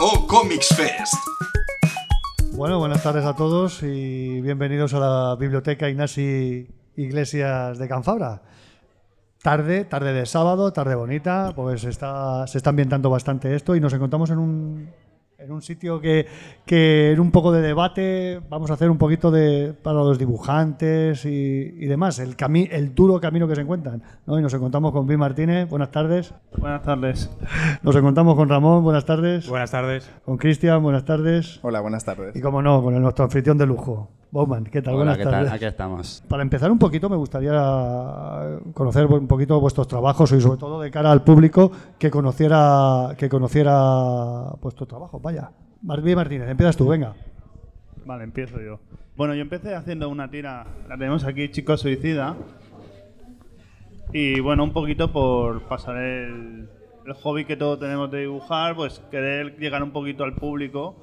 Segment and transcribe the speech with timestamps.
[0.00, 1.14] O Comics Fest.
[2.52, 8.42] Bueno, buenas tardes a todos y bienvenidos a la Biblioteca Ignasi Iglesias de Canfabra.
[9.42, 13.92] Tarde, tarde de sábado, tarde bonita, pues está, se está ambientando bastante esto y nos
[13.92, 14.90] encontramos en un,
[15.46, 16.26] en un sitio que,
[16.64, 21.24] que en un poco de debate vamos a hacer un poquito de para los dibujantes
[21.24, 21.28] y,
[21.78, 24.02] y demás, el, cami el duro camino que se encuentran.
[24.26, 24.38] ¿no?
[24.38, 26.34] Y nos encontramos con Bill Martínez, buenas tardes.
[26.58, 27.30] Buenas tardes.
[27.82, 29.48] Nos encontramos con Ramón, buenas tardes.
[29.48, 30.10] Buenas tardes.
[30.24, 31.60] Con Cristian, buenas tardes.
[31.62, 32.34] Hola, buenas tardes.
[32.34, 34.64] Y como no, con el, nuestro anfitrión de lujo, Bowman.
[34.64, 34.94] ¿Qué tal?
[34.94, 35.46] Hola, buenas ¿qué tardes.
[35.48, 35.56] tal?
[35.56, 36.22] Aquí estamos.
[36.28, 40.90] Para empezar un poquito, me gustaría conocer un poquito vuestros trabajos y sobre todo de
[40.90, 45.20] cara al público que conociera que conociera vuestro trabajo.
[45.20, 45.50] Vaya.
[45.82, 47.14] Marví Martínez, empiezas tú, venga.
[48.04, 48.80] Vale, empiezo yo.
[49.16, 52.34] Bueno, yo empecé haciendo una tira, la tenemos aquí, Chico Suicida.
[54.12, 56.68] Y bueno, un poquito por pasar el,
[57.06, 60.96] el hobby que todos tenemos de dibujar, pues querer llegar un poquito al público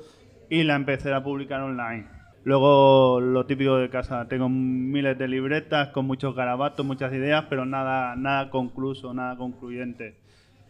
[0.49, 2.07] y la empecé a publicar online.
[2.45, 7.65] Luego, lo típico de casa, tengo miles de libretas con muchos garabatos, muchas ideas, pero
[7.65, 10.17] nada, nada concluso, nada concluyente.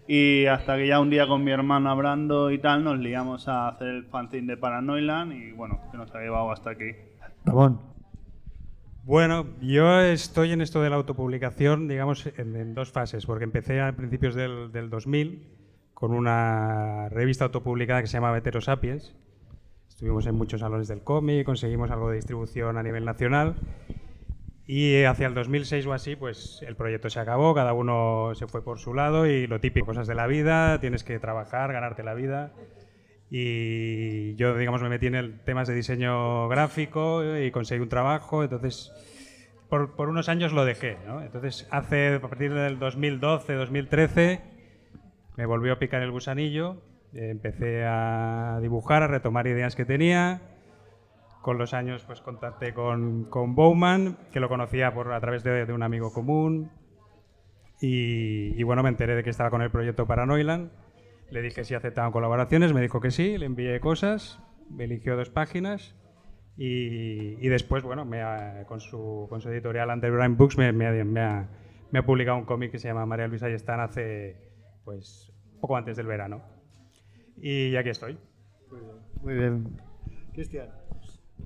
[0.08, 3.70] Y hasta que ya un día con mi hermano hablando y tal, nos liamos a
[3.70, 6.92] hacer el fanzine de Paranoiland y bueno, que nos ha llevado hasta aquí.
[7.46, 7.80] Ramón.
[9.06, 13.82] Bueno, yo estoy en esto de la autopublicación, digamos, en, en dos fases, porque empecé
[13.82, 15.48] a principios del, del 2000
[15.94, 19.16] con una revista autopublicada que se llama Vetero Sapiens.
[19.94, 23.56] Estuvimos en muchos salones del cómic, conseguimos algo de distribución a nivel nacional
[24.66, 28.64] y hacia el 2006 o así, pues el proyecto se acabó, cada uno se fue
[28.64, 32.16] por su lado y lo típico, cosas de la vida, tienes que trabajar, ganarte la
[32.16, 32.54] vida.
[33.30, 38.44] Y yo, digamos, me metí en el temas de diseño gráfico y conseguí un trabajo,
[38.44, 38.92] entonces
[39.70, 41.22] por, por unos años lo dejé, ¿no?
[41.22, 44.42] Entonces, hace, a partir del 2012, 2013,
[45.38, 46.82] me volvió a picar el gusanillo,
[47.14, 50.42] empecé a dibujar, a retomar ideas que tenía,
[51.42, 55.66] con los años pues contacté con, con Bowman, que lo conocía por, a través de,
[55.66, 56.72] de un amigo común.
[57.82, 60.72] Y, y, bueno, me enteré de que estaba con el proyecto Paranoiland.
[61.30, 64.40] Le dije si aceptaban colaboraciones, me dijo que sí, le envié cosas,
[64.70, 65.96] me eligió dos páginas.
[66.56, 70.88] Y, y después, bueno, me ha, con, su, con su editorial Underground Books me, me,
[70.88, 71.50] ha, me, ha,
[71.92, 74.38] me ha publicado un cómic que se llama María Luisa Ayestán hace,
[74.86, 76.42] pues, poco antes del verano.
[77.38, 78.18] Y aquí estoy.
[78.70, 78.94] Muy bien.
[79.22, 79.82] Muy bien.
[80.34, 80.70] Cristian.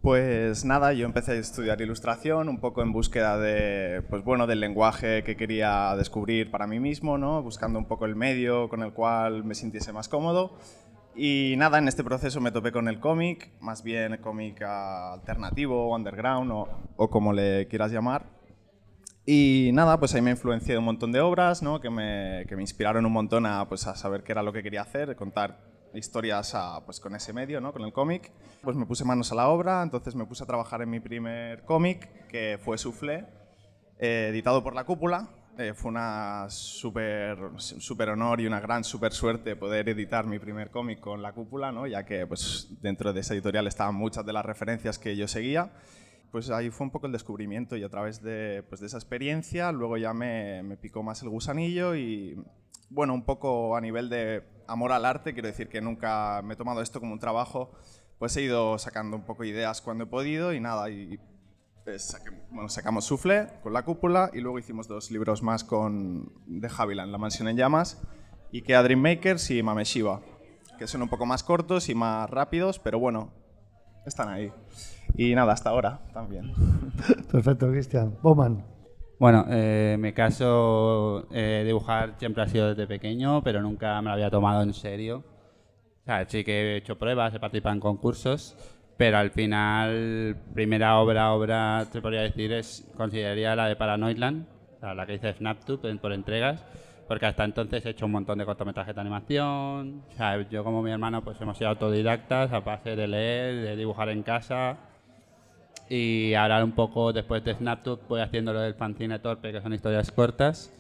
[0.01, 4.59] Pues nada, yo empecé a estudiar ilustración un poco en búsqueda de, pues bueno, del
[4.59, 7.41] lenguaje que quería descubrir para mí mismo, ¿no?
[7.41, 10.57] Buscando un poco el medio con el cual me sintiese más cómodo.
[11.15, 16.51] Y nada, en este proceso me topé con el cómic, más bien cómic alternativo, underground
[16.51, 18.27] o, o, como le quieras llamar.
[19.25, 21.81] Y nada, pues ahí me influencié un montón de obras, ¿no?
[21.81, 24.61] Que me, que me inspiraron un montón a, pues, a saber qué era lo que
[24.63, 27.73] quería hacer, contar historias a, pues, con ese medio, ¿no?
[27.73, 28.31] con el cómic.
[28.61, 31.63] Pues me puse manos a la obra, entonces me puse a trabajar en mi primer
[31.63, 33.25] cómic, que fue Soufflé,
[33.99, 35.29] eh, editado por La Cúpula.
[35.57, 40.69] Eh, fue una súper super honor y una gran super suerte poder editar mi primer
[40.69, 41.87] cómic con La Cúpula, ¿no?
[41.87, 45.71] ya que pues, dentro de esa editorial estaban muchas de las referencias que yo seguía.
[46.31, 49.71] Pues ahí fue un poco el descubrimiento y a través de, pues, de esa experiencia
[49.71, 52.37] luego ya me, me picó más el gusanillo y
[52.89, 56.57] bueno, un poco a nivel de amor al arte, quiero decir que nunca me he
[56.57, 57.71] tomado esto como un trabajo,
[58.19, 61.19] pues he ido sacando un poco ideas cuando he podido y nada, y
[61.97, 66.69] saqué, bueno, sacamos Soufflé con la cúpula y luego hicimos dos libros más con de
[66.75, 68.01] Haviland, La mansión en llamas,
[68.51, 70.21] y que Dream Makers y Mameshiva,
[70.77, 73.31] que son un poco más cortos y más rápidos, pero bueno,
[74.05, 74.51] están ahí.
[75.15, 76.53] Y nada, hasta ahora también.
[77.31, 78.17] Perfecto, Cristian.
[78.21, 78.76] Bowman.
[79.19, 84.09] Bueno, eh, en mi caso, eh, dibujar siempre ha sido desde pequeño, pero nunca me
[84.09, 85.23] lo había tomado en serio.
[86.03, 88.55] O sea, sí que he hecho pruebas, he participado en concursos,
[88.95, 94.45] pero al final, primera obra, obra, te podría decir, es consideraría la de Paranoidland,
[94.81, 96.63] la que hice Snaptube por entregas,
[97.07, 100.03] porque hasta entonces he hecho un montón de cortometrajes de animación.
[100.11, 103.75] O sea, yo como mi hermano, pues hemos sido autodidactas, a base de leer, de
[103.75, 104.77] dibujar en casa,
[105.89, 109.73] y ahora un poco después de Snaptube voy haciendo lo del fanzine torpe, que son
[109.73, 110.73] historias cortas,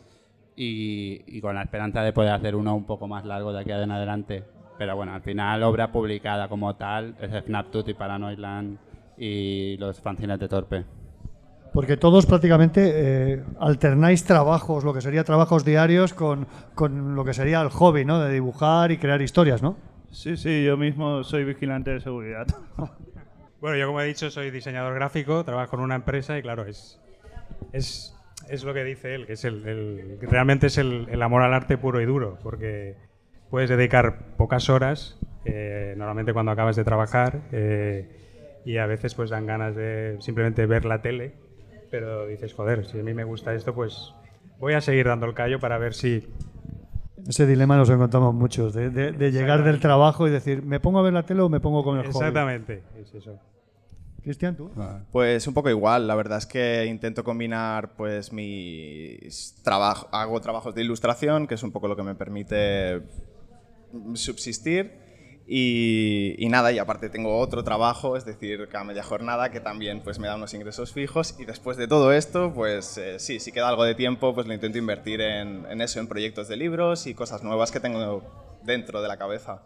[0.55, 3.71] y, y, con la esperanza de poder hacer uno un poco más largo de aquí
[3.71, 4.43] en adelante.
[4.77, 8.77] Pero bueno, al final obra publicada como tal es Snaptube y Paranoidland
[9.17, 10.85] y los fanzines de torpe.
[11.73, 17.33] Porque todos prácticamente eh, alternáis trabajos, lo que sería trabajos diarios, con, con, lo que
[17.33, 18.19] sería el hobby, ¿no?
[18.19, 19.77] De dibujar y crear historias, ¿no?
[20.11, 22.47] Sí, sí, yo mismo soy vigilante de seguridad.
[23.59, 26.99] Bueno, yo como he dicho soy diseñador gráfico, trabajo en una empresa y claro, es,
[27.73, 28.15] es,
[28.49, 31.53] es lo que dice él, que es el, el realmente es el, el, amor al
[31.53, 32.95] arte puro y duro, porque
[33.49, 38.07] puedes dedicar pocas horas, eh, normalmente cuando acabas de trabajar, eh,
[38.63, 41.33] y a veces pues dan ganas de simplemente ver la tele,
[41.89, 44.13] pero dices, joder, si a mí me gusta esto, pues
[44.59, 46.27] voy a seguir dando el callo para ver si...
[47.27, 50.99] Ese dilema nos encontramos muchos, de, de- de llegar del trabajo y decir, ¿me pongo
[50.99, 52.09] a ver la tele o me pongo con el hobby?
[52.09, 53.39] Exactamente, es eso.
[54.27, 54.69] Cristian, ¿tú?
[55.13, 60.75] Pues un poco igual, la verdad es que intento combinar pues mis trabajos, hago trabajos
[60.75, 63.03] de ilustración, que es un poco lo que me permite
[64.15, 64.91] subsistir.
[65.47, 70.01] Y, y nada, y aparte tengo otro trabajo, es decir, cada media jornada, que también
[70.03, 71.37] pues me da unos ingresos fijos.
[71.39, 74.53] Y después de todo esto, pues eh, sí, si queda algo de tiempo, pues lo
[74.53, 78.23] intento invertir en, en eso, en proyectos de libros y cosas nuevas que tengo
[78.65, 79.63] dentro de la cabeza.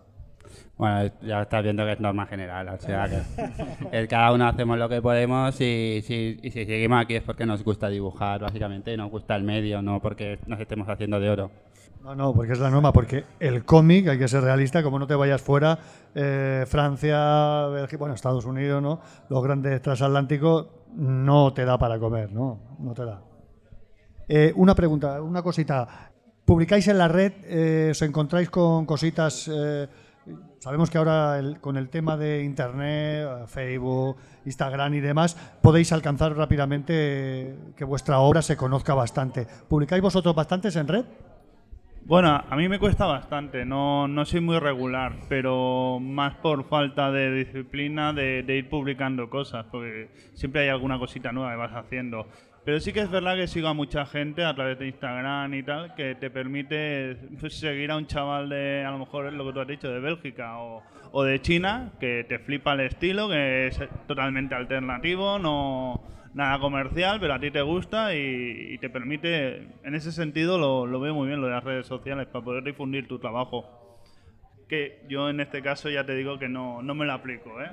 [0.77, 4.89] Bueno, ya estás viendo que es norma general, o sea que cada uno hacemos lo
[4.89, 9.36] que podemos y si, seguimos aquí es porque nos gusta dibujar, básicamente, y nos gusta
[9.36, 11.51] el medio, no porque nos estemos haciendo de oro.
[12.03, 15.06] No, no, porque es la norma, porque el cómic, hay que ser realista, como no
[15.06, 15.77] te vayas fuera,
[16.15, 17.68] eh, Francia,
[18.00, 19.01] bueno, Estados Unidos, ¿no?
[19.30, 22.77] Los grandes transatlánticos no te da para comer, ¿no?
[22.80, 23.21] No te da.
[24.27, 26.12] Eh, una pregunta, una cosita.
[26.44, 27.33] ¿Publicáis en la red?
[27.44, 29.50] eh, ¿Os encontráis con cositas?
[30.62, 36.38] Sabemos que ahora con el tema de Internet, eh, Facebook, Instagram y demás, podéis alcanzar
[36.38, 39.48] rápidamente eh, que vuestra obra se conozca bastante.
[39.68, 41.06] ¿Publicáis vosotros bastantes en red?
[42.04, 47.12] Bueno, a mí me cuesta bastante, no, no soy muy regular, pero más por falta
[47.12, 51.86] de disciplina de, de ir publicando cosas, porque siempre hay alguna cosita nueva que vas
[51.86, 52.28] haciendo.
[52.63, 55.63] Pero sí que es verdad que sigo a mucha gente a través de Instagram y
[55.63, 59.46] tal, que te permite pues, seguir a un chaval de, a lo mejor es lo
[59.46, 63.30] que tú has dicho, de Bélgica o, o de China, que te flipa el estilo,
[63.30, 66.02] que es totalmente alternativo, no
[66.34, 71.00] nada comercial, pero a ti te gusta y, te permite, en ese sentido lo, lo
[71.00, 74.00] veo muy bien lo de las redes sociales, para poder difundir tu trabajo.
[74.69, 77.72] Que yo en este caso ya te digo que no, no me lo aplico, ¿eh?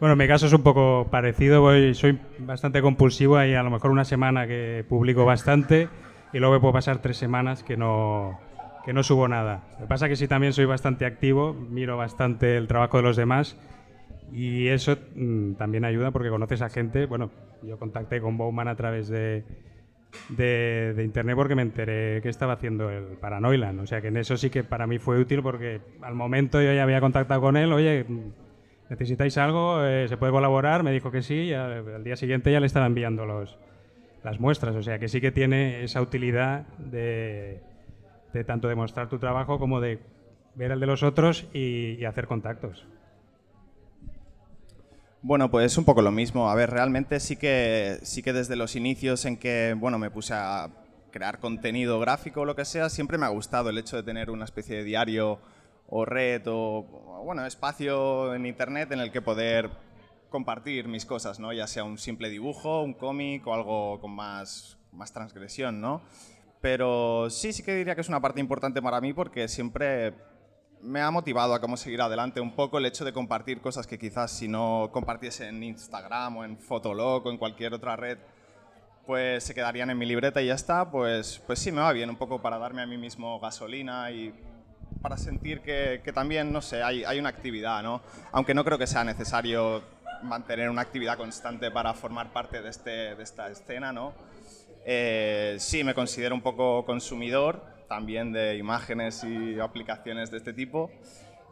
[0.00, 3.68] Bueno, en mi caso es un poco parecido, voy, soy bastante compulsivo y a lo
[3.68, 5.88] mejor una semana que publico bastante
[6.32, 8.40] y luego puedo pasar tres semanas que no,
[8.82, 9.62] que no subo nada.
[9.74, 13.02] Lo que pasa es que sí también soy bastante activo, miro bastante el trabajo de
[13.02, 13.58] los demás
[14.32, 17.04] y eso mm, también ayuda porque conoces a gente.
[17.04, 17.30] Bueno,
[17.62, 19.44] yo contacté con Bowman a través de,
[20.30, 23.80] de, internet porque me enteré que estaba haciendo el Paranoiland.
[23.80, 26.72] O sea que en eso sí que para mí fue útil porque al momento yo
[26.72, 28.06] ya había contactado con él, oye,
[28.90, 29.82] ¿necesitáis algo?
[29.84, 30.82] Eh, ¿Se puede colaborar?
[30.82, 33.56] Me dijo que sí y al, día siguiente ya le estaba enviando los,
[34.22, 34.76] las muestras.
[34.76, 37.62] O sea que sí que tiene esa utilidad de,
[38.34, 40.00] de tanto demostrar tu trabajo como de
[40.54, 42.86] ver el de los otros y- y hacer contactos.
[45.22, 46.50] Bueno, pues un poco lo mismo.
[46.50, 50.32] A ver, realmente sí que, sí que desde los inicios en que bueno, me puse
[50.34, 50.70] a
[51.10, 54.30] crear contenido gráfico o lo que sea, siempre me ha gustado el hecho de tener
[54.30, 55.40] una especie de diario
[55.90, 59.70] o red o bueno, espacio en internet en el que poder
[60.30, 61.52] compartir mis cosas, ¿no?
[61.52, 66.02] Ya sea un simple dibujo, un cómic o algo con más, más transgresión, ¿no?
[66.60, 70.14] Pero sí, sí que diría que es una parte importante para mí porque siempre
[70.82, 73.98] me ha motivado a cómo seguir adelante un poco el hecho de compartir cosas que
[73.98, 78.18] quizás si no compartiese en Instagram o en Fotolog o en cualquier otra red,
[79.06, 82.08] pues se quedarían en mi libreta y ya está, pues, pues sí me va bien
[82.08, 84.32] un poco para darme a mí mismo gasolina y
[85.02, 88.02] para sentir que, que también, no sé, hay, hay una actividad, ¿no?
[88.32, 89.82] Aunque no creo que sea necesario
[90.22, 94.12] mantener una actividad constante para formar parte de, este, de esta escena, ¿no?
[94.84, 100.90] Eh, sí, me considero un poco consumidor también de imágenes y aplicaciones de este tipo.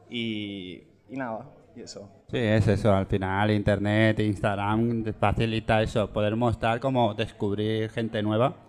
[0.09, 2.09] Y, y nada, y eso.
[2.31, 8.68] Sí, es eso, al final Internet, Instagram facilita eso, poder mostrar cómo descubrir gente nueva.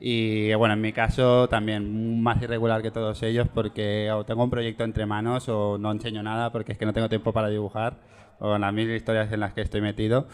[0.00, 4.50] Y bueno, en mi caso también más irregular que todos ellos porque o tengo un
[4.50, 7.96] proyecto entre manos o no enseño nada porque es que no tengo tiempo para dibujar
[8.38, 10.26] o las mil historias en las que estoy metido.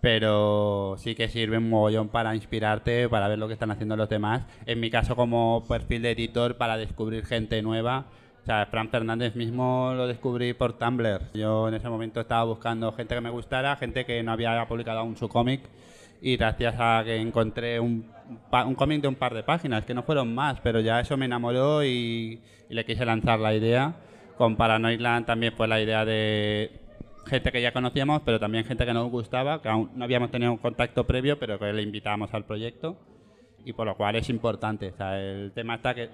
[0.00, 4.08] Pero sí que sirve un mogollón para inspirarte, para ver lo que están haciendo los
[4.08, 4.42] demás.
[4.66, 8.06] En mi caso como perfil de editor para descubrir gente nueva.
[8.42, 11.30] O sea, Fran Fernández mismo lo descubrí por Tumblr.
[11.34, 14.98] Yo en ese momento estaba buscando gente que me gustara, gente que no había publicado
[14.98, 15.62] aún su cómic.
[16.24, 18.08] Y gracias a que encontré un,
[18.64, 21.24] un cómic de un par de páginas, que no fueron más, pero ya eso me
[21.24, 23.96] enamoró y, y le quise lanzar la idea.
[24.38, 26.70] Con Paranoidland también fue la idea de
[27.26, 30.52] gente que ya conocíamos, pero también gente que nos gustaba, que aún no habíamos tenido
[30.52, 32.96] un contacto previo, pero que le invitábamos al proyecto.
[33.64, 34.90] Y por lo cual es importante.
[34.90, 36.08] O sea, el tema está que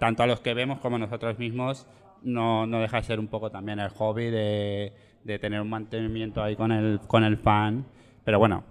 [0.00, 1.86] tanto a los que vemos como nosotros mismos
[2.22, 4.92] no, no deja de ser un poco también el hobby de,
[5.22, 7.86] de tener un mantenimiento ahí con el, con el fan.
[8.24, 8.64] Pero bueno,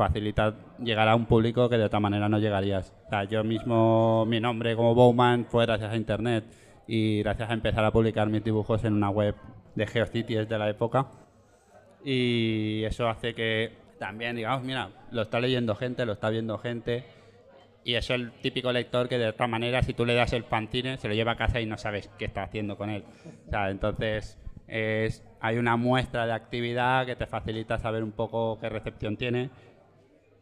[0.00, 2.94] facilita llegar a un público que de otra manera no llegarías.
[3.06, 6.44] O sea, yo mismo, mi nombre como Bowman fue gracias a internet.
[6.86, 9.36] y gracias a empezar a publicar mis dibujos en una web
[9.74, 11.06] de GeoCities de la época.
[12.02, 17.04] Y eso hace que también, digamos, mira, lo está leyendo gente, lo está viendo gente.
[17.84, 20.44] Y eso es el típico lector que de otra manera, si tú le das el
[20.44, 23.04] pantine, se lo lleva a casa y no sabes qué está haciendo con él.
[23.46, 28.58] O sea, entonces, es, hay una muestra de actividad que te facilita saber un poco
[28.60, 29.50] qué recepción tiene.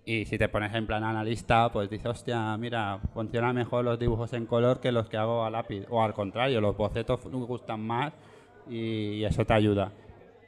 [0.09, 4.33] Y si te pones en plan analista, pues dices, hostia, mira, funcionan mejor los dibujos
[4.33, 5.85] en color que los que hago a lápiz.
[5.91, 8.15] O al contrario, los bocetos me gustan más
[8.71, 9.93] y eso te ayuda.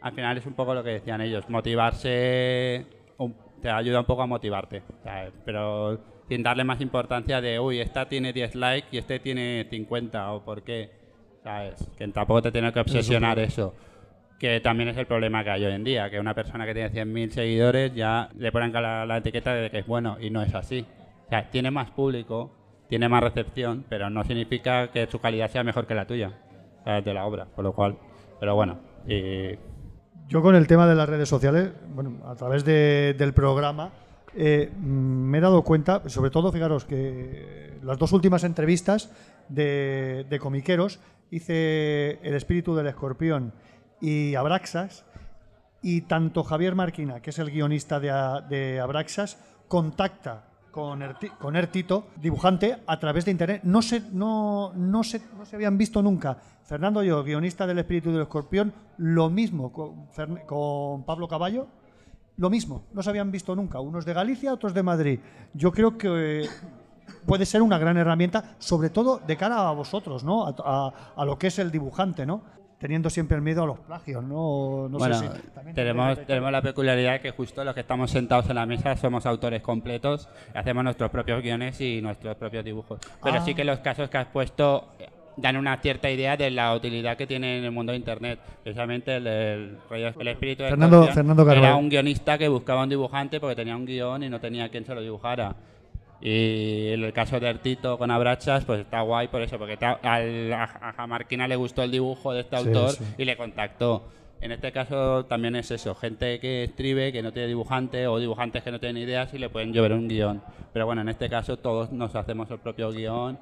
[0.01, 2.87] Al final es un poco lo que decían ellos, motivarse
[3.61, 4.83] te ayuda un poco a motivarte,
[5.45, 10.33] pero sin darle más importancia de, uy, esta tiene 10 likes y este tiene 50
[10.33, 10.91] o por qué,
[11.45, 11.87] ¿sabes?
[11.99, 13.75] Que tampoco te tiene que obsesionar eso.
[14.41, 16.91] Que también es el problema que hay hoy en día, que una persona que tiene
[16.91, 20.85] 100.000 seguidores ya le ponen la, etiqueta de que es bueno y no es así.
[21.27, 22.51] O sea, tiene más público,
[22.89, 26.33] tiene más recepción, pero no significa que su calidad sea mejor que la tuya,
[27.05, 27.99] de la obra, por lo cual,
[28.41, 28.79] pero bueno,
[30.27, 33.93] yo con el tema de las redes sociales, bueno, a través del programa,
[34.35, 39.11] eh, me he dado cuenta, sobre todo, fijaros que las dos últimas entrevistas
[39.49, 43.53] de, comiqueros hice El espíritu del escorpión
[44.01, 45.05] y Abraxas,
[45.83, 49.39] y tanto Javier Marquina, que es el guionista de, Abraxas,
[49.69, 51.03] contacta con,
[51.39, 53.63] con Ertito, dibujante, a través de internet.
[53.65, 56.37] No se, no, no, se, no se habían visto nunca.
[56.65, 60.07] Fernando Yo, guionista del Espíritu del Escorpión, lo mismo con,
[60.47, 61.67] con Pablo Caballo,
[62.37, 62.85] lo mismo.
[62.93, 63.81] No se habían visto nunca.
[63.81, 65.21] Unos de Galicia, otros de Madrid.
[65.53, 66.49] Yo creo que
[67.27, 70.47] puede ser una gran herramienta, sobre todo de cara a vosotros, ¿no?
[70.47, 72.43] A, a, lo que es el dibujante, ¿no?
[72.81, 74.89] Teniendo siempre el miedo a los plagios, ¿no?
[74.89, 78.49] no bueno, sé si tenemos, tenemos la peculiaridad de que justo los que estamos sentados
[78.49, 82.99] en la mesa somos autores completos, hacemos nuestros propios guiones y nuestros propios dibujos.
[83.23, 83.55] Pero sí ah.
[83.55, 84.89] que los casos que has puesto
[85.37, 88.41] dan una cierta idea de la utilidad que tiene en el mundo de Internet.
[88.63, 93.41] Precisamente el, el, el espíritu de Fernando, Fernando era un guionista que buscaba un dibujante
[93.41, 95.55] porque tenía un guion y no tenía quien se lo dibujara.
[96.23, 101.07] Y en el caso de Artito con Abrachas, pues está guay por eso, porque a,
[101.07, 104.05] Marquina le gustó el dibujo de este autor y le contactó.
[104.43, 108.63] En este caso también es eso, gente que escribe, que no tiene dibujante, o dibujantes
[108.63, 110.43] que no tienen ideas y le pueden llover un guion.
[110.73, 113.39] Pero bueno, en este caso todos nos hacemos el propio guion,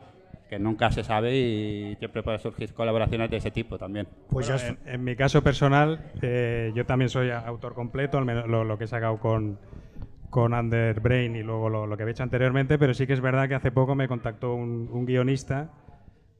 [0.48, 4.08] que nunca se sabe y siempre puede surgir colaboraciones de ese tipo también.
[4.28, 4.50] Pues
[4.86, 8.88] en, mi caso personal, eh, yo también soy autor completo, al menos lo que he
[8.88, 9.58] sacado con
[10.30, 13.54] con Underbrain y luego lo, que había hecho anteriormente, pero sí que es verdad que
[13.54, 15.70] hace poco me contactó un, guionista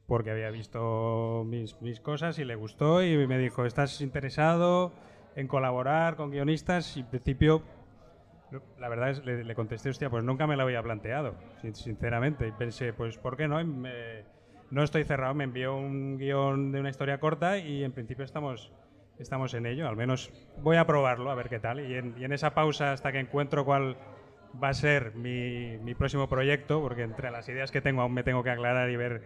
[0.07, 4.93] porque había visto mis, cosas y le gustó y me dijo, ¿estás interesado
[5.37, 6.97] en colaborar con guionistas?
[6.97, 7.63] Y en principio,
[8.79, 11.35] la verdad es, le, le contesté, hostia, pues nunca me lo había planteado,
[11.73, 12.49] sinceramente.
[12.49, 13.59] Y pensé, pues, ¿por qué no?
[14.71, 18.73] no estoy cerrado, me envió un guion de una historia corta y en principio estamos
[19.19, 20.33] estamos en ello, al menos
[20.63, 21.81] voy a probarlo, a ver qué tal.
[21.81, 23.97] Y en, esa pausa hasta que encuentro cuál
[24.63, 28.23] va a ser mi, mi, próximo proyecto, porque entre las ideas que tengo aún me
[28.23, 29.23] tengo que aclarar y ver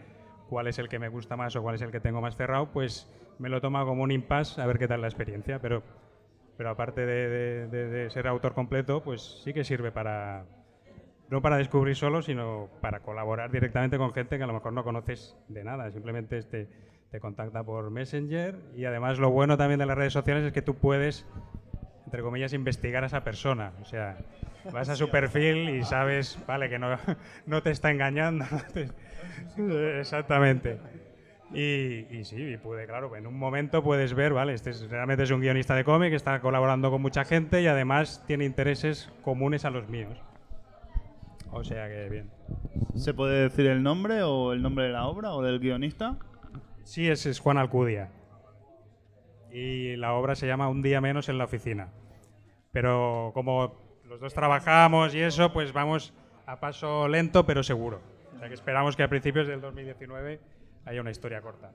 [0.49, 2.73] cuál es el que me gusta más o cuál es el que tengo más cerrado,
[2.73, 3.09] pues
[3.39, 5.61] me lo toma como un impasse a ver qué tal la experiencia.
[5.61, 5.83] Pero,
[6.57, 10.45] pero aparte de, de, ser autor completo, pues sí que sirve para,
[11.31, 14.85] no para descubrir solo, sino para colaborar directamente con gente que a lo mejor no
[14.85, 15.91] conoces de nada.
[15.91, 16.69] Simplemente este
[17.13, 20.63] te contacta por Messenger y además lo bueno también de las redes sociales es que
[20.63, 21.27] tú puedes,
[22.07, 23.73] entre comillas, investigar a esa persona.
[23.83, 24.17] O sea,
[24.73, 26.97] vas a su perfil y sabes, vale, que no,
[27.47, 28.47] no te está engañando.
[29.99, 30.79] Exactamente.
[31.53, 35.31] Y, y, sí, y pude, claro, en un momento puedes ver, vale, este realmente es
[35.31, 39.71] un guionista de cómic, está colaborando con mucha gente y además tiene intereses comunes a
[39.71, 40.19] los míos.
[41.51, 42.31] O sea que bien.
[42.95, 46.17] ¿Se puede decir el nombre o el nombre de la obra o del guionista?
[46.85, 48.11] Sí, es Juan Alcudia.
[49.51, 51.93] Y la obra se llama Un día menos en la oficina.
[52.73, 56.15] Pero como los dos trabajamos y eso, pues vamos
[56.47, 58.01] a paso lento pero seguro.
[58.35, 60.41] O sea que esperamos que a principios del 2019
[60.87, 61.71] haya una historia corta.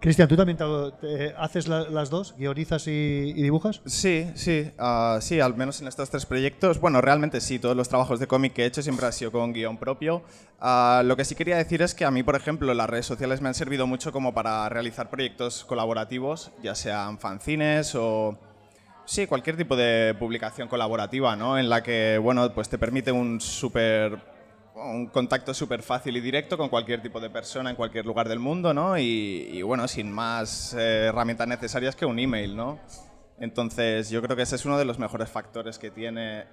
[0.00, 0.56] Cristian, ¿tú también
[1.38, 2.34] haces las dos?
[2.38, 3.80] ¿Guionizas y, dibujas?
[3.84, 6.80] Sí, sí, uh, sí, al menos en estos tres proyectos.
[6.80, 9.52] Bueno, realmente sí, todos los trabajos de cómic que he hecho siempre han sido con
[9.52, 10.22] guion propio.
[10.60, 13.40] Uh, lo que sí quería decir es que a mí, por ejemplo, las redes sociales
[13.40, 18.38] me han servido mucho como para realizar proyectos colaborativos, ya sean fanzines o...
[19.04, 21.58] Sí, cualquier tipo de publicación colaborativa, ¿no?
[21.58, 24.18] En la que, bueno, pues te permite un súper
[24.80, 28.38] un contacto súper fácil y directo con cualquier tipo de persona en cualquier lugar del
[28.38, 28.96] mundo, ¿no?
[28.98, 32.78] Y, bueno, sin más eh, herramientas necesarias que un email, ¿no?
[33.40, 36.44] Entonces, yo creo que ese es uno de los mejores factores que tiene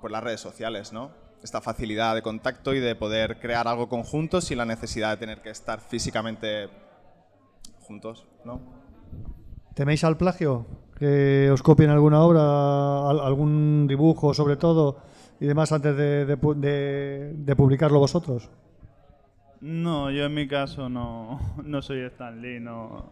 [0.00, 1.10] pues, las redes sociales, ¿no?
[1.42, 5.42] Esta facilidad de contacto y de poder crear algo conjunto sin la necesidad de tener
[5.42, 6.68] que estar físicamente
[7.80, 8.60] juntos, ¿no?
[9.74, 10.66] ¿Teméis al plagio?
[10.98, 14.98] ¿Que os copien alguna obra, al- algún dibujo sobre todo
[15.42, 18.48] y demás antes de, de pu- de- de publicarlo vosotros?
[19.60, 23.06] No, yo en mi caso no, no soy Stan Lee, no,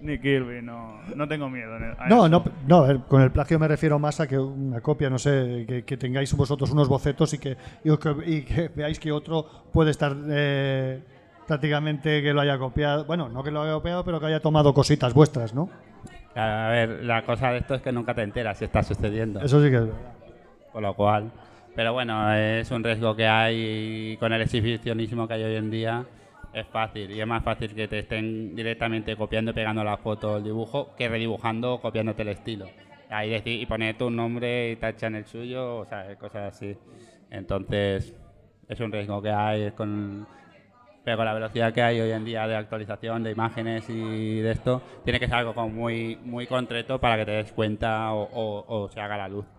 [0.00, 1.74] ni Kirby, no, no tengo miedo.
[1.74, 2.28] a No, eso.
[2.66, 5.84] no, no, con el plagio me refiero más a que una copia, no sé, que,
[5.84, 9.90] que tengáis vosotros unos bocetos y que, y que, y que veáis que otro puede
[9.90, 11.02] estar eh,
[11.46, 14.72] prácticamente que lo haya copiado, bueno, no que lo haya copiado, pero que haya tomado
[14.72, 15.68] cositas vuestras, ¿no?
[16.34, 19.40] A ver, la cosa de esto es que nunca te enteras si está sucediendo.
[19.40, 20.12] Eso sí que es verdad.
[20.78, 21.32] Con lo cual.
[21.74, 26.06] Pero bueno, es un riesgo que hay con el exhibicionismo que hay hoy en día.
[26.52, 30.34] Es fácil y es más fácil que te estén directamente copiando y pegando la foto
[30.34, 32.66] o el dibujo que redibujando o copiándote el estilo.
[33.10, 36.76] Ahí decir, y poner tu nombre y tachan el suyo, o sea, cosas así.
[37.28, 38.14] Entonces,
[38.68, 40.28] es un riesgo que hay con,
[41.02, 44.52] pero con la velocidad que hay hoy en día de actualización de imágenes y de
[44.52, 48.88] esto, tiene que ser algo como muy, muy concreto para que te des cuenta o
[48.92, 49.57] se haga la luz.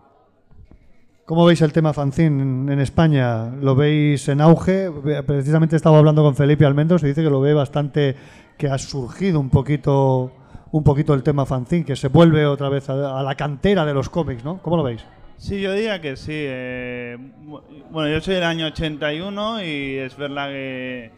[1.30, 3.50] ¿Cómo veis el tema fanzine en, España?
[3.50, 4.90] ¿Lo veis en auge?
[5.24, 8.16] Precisamente estaba hablando con Felipe Almendros y dice que lo ve bastante,
[8.58, 10.32] que ha surgido un poquito,
[10.72, 13.94] un poquito el tema fanzine, que se vuelve otra vez a, a la cantera de
[13.94, 14.58] los cómics, ¿no?
[14.60, 15.06] ¿Cómo lo veis?
[15.36, 16.32] Sí, yo diría que sí.
[16.34, 21.12] eh, bu- bueno, yo soy del año 81 y es verdad que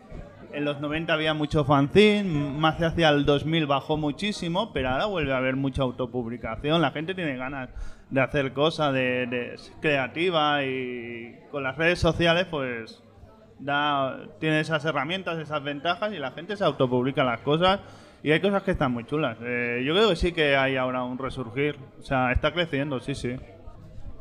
[0.52, 2.24] en los 90 había mucho fanzine,
[2.58, 6.82] más hacia el 2000 bajó muchísimo, pero ahora vuelve a haber mucha autopublicación.
[6.82, 7.70] La gente tiene ganas
[8.12, 13.02] de hacer cosas, de, de ser creativa y con las redes sociales pues
[13.58, 17.80] da, tiene esas herramientas, esas ventajas y la gente se autopublica las cosas
[18.22, 19.38] y hay cosas que están muy chulas.
[19.40, 23.14] Eh, yo creo que sí que hay ahora un resurgir, o sea, está creciendo, sí,
[23.14, 23.34] sí.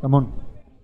[0.01, 0.33] Ramón.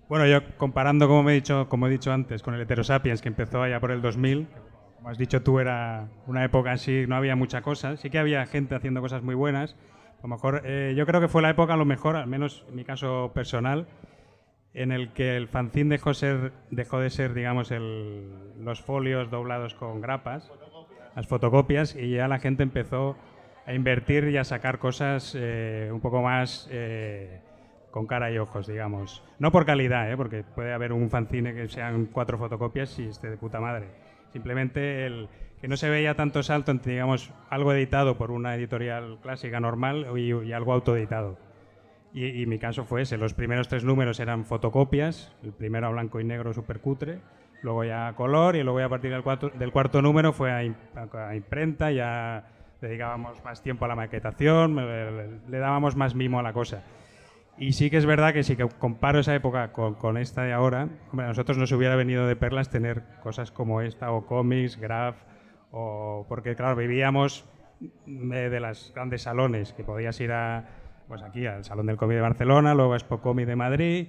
[0.09, 3.29] Bueno, yo comparando, como, me he dicho, como he dicho antes, con el Heterosapiens, que
[3.29, 4.47] empezó allá por el 2000,
[4.97, 7.97] como has dicho tú, era una época así, no había mucha cosa.
[7.97, 9.75] Sí que había gente haciendo cosas muy buenas.
[10.23, 12.75] A mejor, eh, yo creo que fue la época, a lo mejor, al menos en
[12.75, 13.87] mi caso personal,
[14.73, 20.01] en el que el fanzine dejó, ser, dejó de ser, digamos, los folios doblados con
[20.01, 20.51] grapas,
[21.15, 23.15] las fotocopias, y ya la gente empezó
[23.65, 27.41] a invertir y a sacar cosas eh, un poco más eh,
[27.91, 29.23] con cara y ojos, digamos.
[29.39, 30.15] No por calidad, ¿eh?
[30.15, 33.87] porque puede haber un fanzine que sean cuatro fotocopias y esté de puta madre.
[34.33, 35.29] Simplemente el
[35.61, 40.05] que no se veía tanto salto entre, digamos, algo editado por una editorial clásica normal
[40.17, 41.37] y, algo autoeditado.
[42.13, 43.17] Y, mi caso fue ese.
[43.17, 47.19] Los primeros tres números eran fotocopias, el primero a blanco y negro súper cutre,
[47.61, 50.75] luego ya a color y luego ya a partir del cuarto, número fue a, im-
[50.95, 52.47] a- a imprenta, ya
[52.81, 54.75] dedicábamos más tiempo a la maquetación,
[55.49, 56.83] le dábamos más mimo a la cosa.
[57.59, 60.89] Y sí que es verdad que si comparo esa época con, con esta de ahora,
[61.11, 65.17] hombre, a nosotros nos hubiera venido de perlas tener cosas como esta, o cómics, graph,
[65.71, 67.45] o porque claro, vivíamos
[68.05, 70.65] de, de las grandes salones, que podías ir a,
[71.07, 74.07] pues aquí al Salón del Cómic de Barcelona, luego a Expo Cómic de Madrid,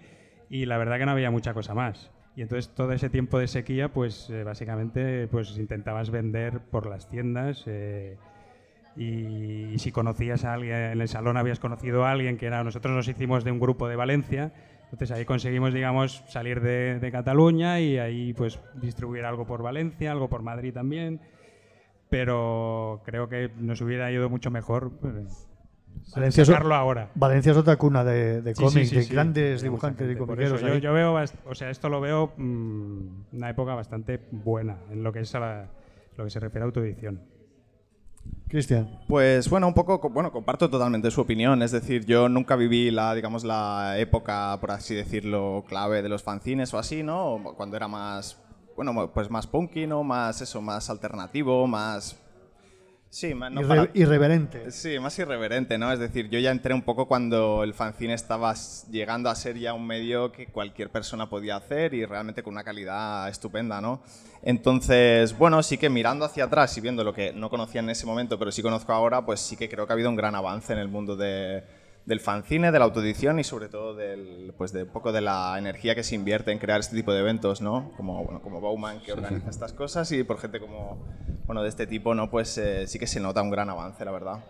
[0.50, 2.10] y la verdad que no había mucha cosa más.
[2.36, 7.08] Y entonces todo ese tiempo de sequía, pues eh, básicamente pues intentabas vender por las
[7.08, 7.64] tiendas.
[7.66, 8.18] eh,
[8.98, 12.64] y, y si conocías a alguien en el salón, habías conocido a alguien que era.
[12.64, 14.52] Nosotros nos hicimos de un grupo de Valencia,
[14.84, 20.10] entonces ahí conseguimos, digamos, salir de, de Cataluña y ahí pues distribuir algo por Valencia,
[20.12, 21.20] algo por Madrid también.
[22.10, 25.46] Pero creo que nos hubiera ido mucho mejor pues,
[26.14, 27.10] Valencia es, ahora.
[27.14, 30.60] Valencia es otra cuna de, cómics, sí, sí, de grandes dibujantes y comiqueros.
[30.62, 35.12] Yo, yo veo, o sea, esto lo veo mm, una época bastante buena en lo
[35.12, 35.68] que es a la-
[36.16, 37.20] lo que se refiere a autoedición.
[38.48, 38.88] Cristian.
[39.06, 41.62] Pues bueno, un poco, co- bueno, comparto totalmente su opinión.
[41.62, 46.22] Es decir, yo nunca viví la, digamos, la época, por así decirlo, clave de los
[46.22, 47.42] fanzines o así, ¿no?
[47.56, 48.38] Cuando era más,
[48.74, 50.02] bueno, pues más punky, ¿no?
[50.02, 52.16] Más eso, más alternativo, más...
[53.10, 54.70] Sí, ma- no Irre- para- Irreverente.
[54.70, 55.90] Sí, más irreverente, ¿no?
[55.90, 58.54] Es decir, yo ya entré un poco cuando el fanzine estaba
[58.90, 62.64] llegando a ser ya un medio que cualquier persona podía hacer y realmente con una
[62.64, 64.02] calidad estupenda, ¿no?
[64.42, 68.04] Entonces, bueno, sí que mirando hacia atrás y viendo lo que no conocía en ese
[68.06, 70.72] momento, pero sí conozco ahora, pues sí que creo que ha habido un gran avance
[70.72, 71.62] en el mundo de-
[72.08, 75.56] del fanzine, de la autoedición y sobre todo del, pues de un poco de la
[75.58, 77.92] energía que se invierte en crear este tipo de eventos, ¿no?
[77.98, 81.06] Como, bueno, como Bauman que organiza estas cosas y por gente como,
[81.44, 82.30] bueno, de este tipo, ¿no?
[82.30, 84.42] Pues eh, sí que se nota un gran avance, la verdad.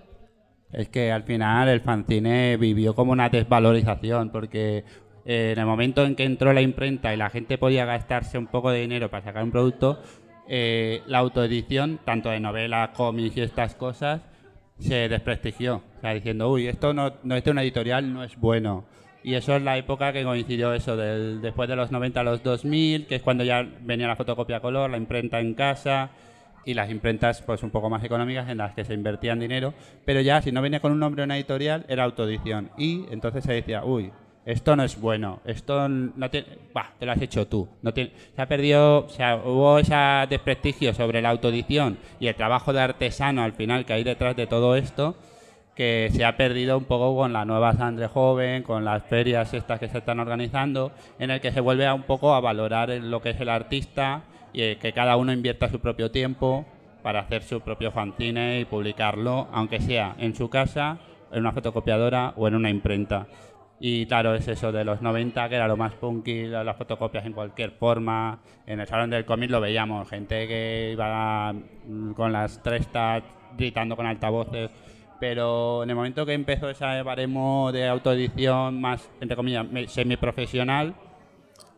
[0.73, 4.85] Es que al final el fanzine vivió como una desvalorización, porque
[5.25, 8.47] eh, en el momento en que entró la imprenta y la gente podía gastarse un
[8.47, 10.01] poco de dinero para sacar un producto,
[10.47, 14.21] eh, la autoedición, tanto de novelas, cómics y estas cosas,
[14.79, 15.83] se desprestigió.
[15.97, 18.85] O sea, diciendo, uy, esto no, no es de una editorial, no es bueno.
[19.23, 22.43] Y eso es la época que coincidió eso, del, después de los 90 a los
[22.43, 26.11] 2000, que es cuando ya venía la fotocopia a color, la imprenta en casa,
[26.69, 29.73] y las imprentas pues un poco más económicas en las que se invertían dinero,
[30.05, 33.43] pero ya si no venía con un nombre en una editorial era autoedición y entonces
[33.43, 34.13] se decía, uy,
[34.49, 37.69] esto no es bueno, esto no te, bah, te lo has hecho tú.
[37.83, 39.95] No te, se ha perdido, o sea, hubo ese
[40.31, 44.47] desprestigio sobre la autoedición y el trabajo de artesano al final que hay detrás de
[44.47, 45.17] todo esto,
[45.77, 49.79] que se ha perdido un poco con la nueva sangre joven, con las ferias estas
[49.79, 53.21] que se están organizando, en el que se vuelve a un poco a valorar lo
[53.21, 54.23] que es el artista
[54.55, 56.65] y que cada uno invierta su propio tiempo
[57.03, 62.33] para hacer su propio fanzine y publicarlo, aunque sea en su casa, en una fotocopiadora
[62.37, 63.27] o en una imprenta.
[63.81, 67.33] Y claro, es eso de los 90, que era lo más punky, las fotocopias en
[67.33, 68.41] cualquier forma.
[68.67, 72.89] En el salón del cómic lo veíamos, gente que iba mm, con las tres
[73.57, 74.71] gritando con altavoces
[75.19, 80.95] pero en el momento que empezó ese baremo de autoedición más, entre comillas, semiprofesional,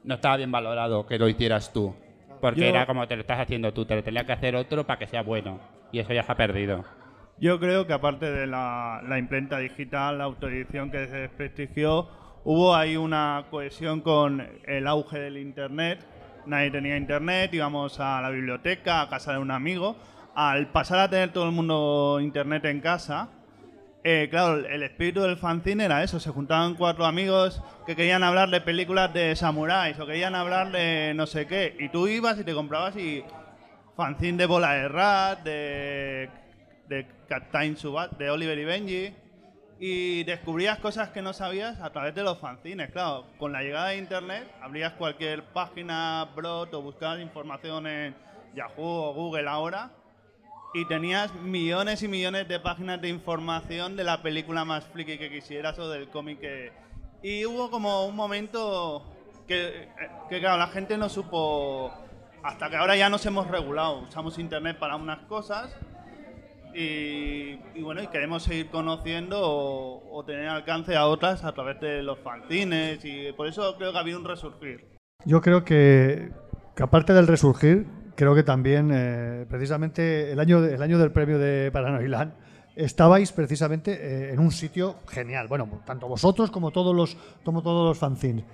[0.04, 1.94] no estaba bien valorado que lo hicieras tú.
[2.40, 4.98] Porque era como te lo estás haciendo tú, te lo tenía que hacer otro para
[4.98, 5.60] que sea bueno.
[5.92, 6.84] Y eso ya se ha perdido.
[7.40, 12.06] Yo creo que aparte de la, la imprenta digital, la autoedición que se desprestigió,
[12.44, 16.06] hubo ahí una cohesión con el auge del Internet.
[16.44, 19.96] Nadie tenía Internet, íbamos a la biblioteca, a casa de un amigo.
[20.34, 23.30] Al pasar a tener todo el mundo internet en casa,
[24.04, 28.48] eh, claro, el espíritu del fanzine era eso, se juntaban cuatro amigos que querían hablar
[28.50, 32.44] de películas de samuráis o querían hablar de no sé qué, y tú ibas y
[32.44, 33.24] te comprabas y
[33.96, 36.30] fanzine de Bola de Rat, de,
[36.90, 39.14] de Captain Subat, de Oliver y Benji,
[39.78, 42.90] y descubrías cosas que no sabías a través de los fanzines.
[42.90, 48.14] Claro, con la llegada de internet abrías cualquier página, brot o buscabas información en
[48.54, 49.92] Yahoo o Google ahora
[50.74, 55.30] y tenías millones y millones de páginas de información de la película más friki que
[55.30, 56.72] quisieras o del cómic que...
[57.22, 59.04] Y hubo como un momento
[59.46, 59.88] que,
[60.28, 61.92] que, claro, la gente no supo...
[62.42, 64.00] Hasta que ahora ya nos hemos regulado.
[64.00, 65.76] Usamos internet para unas cosas
[66.74, 72.18] y, bueno, y queremos seguir conociendo o, tener alcance a otras a través de los
[72.18, 74.86] fanzines y por eso creo que ha habido un resurgir.
[75.24, 76.30] Yo creo que,
[76.76, 81.38] que aparte del resurgir, creo que también, eh, precisamente, el año, el año del premio
[81.38, 82.34] de Paranoiland,
[82.76, 85.48] estabais precisamente eh, en un sitio genial.
[85.48, 88.44] Bueno, tanto vosotros como todos los, como todos los fanzines.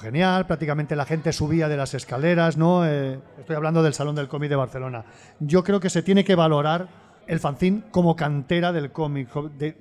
[0.00, 2.86] Genial, prácticamente la gente subía de las escaleras, ¿no?
[2.86, 5.04] Eh, estoy hablando del Salón del Cómic de Barcelona.
[5.38, 6.88] Yo creo que se tiene que valorar
[7.26, 9.28] el fanzine como cantera del cómic,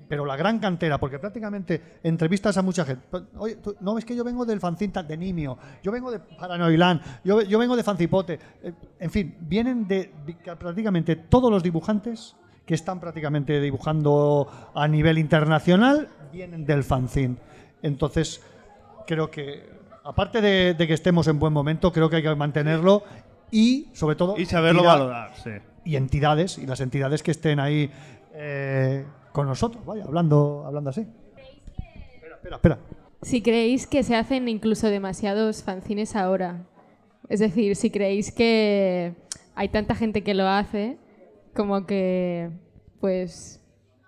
[0.08, 3.06] pero la gran cantera, porque prácticamente entrevistas a mucha gente.
[3.38, 7.42] Oye, no, es que yo vengo del fanzine de Nimio, yo vengo de Paranoiland, yo,
[7.42, 8.40] yo vengo de Fancipote.
[8.64, 10.12] Eh, en fin, vienen de
[10.60, 17.38] prácticamente todos los dibujantes que están prácticamente dibujando a nivel internacional, vienen del fanzine.
[17.82, 18.42] Entonces,
[19.06, 19.70] creo que,
[20.06, 23.04] aparte de, que estemos en buen momento, creo que hay que mantenerlo
[23.52, 24.38] y, sobre todo...
[24.38, 25.52] Y saberlo valorar, sí
[25.86, 27.90] y entidades, y las entidades que estén ahí
[28.34, 31.02] eh, con nosotros, vaya, hablando, hablando así.
[31.02, 32.80] Espera, espera, espera.
[33.22, 36.66] Si creéis que se hacen incluso demasiados fanzines ahora,
[37.30, 39.16] es decir, si creéis que
[39.54, 40.98] hay tanta gente que lo hace,
[41.56, 42.50] como que,
[43.00, 43.62] pues,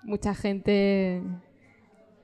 [0.03, 1.21] mucha gente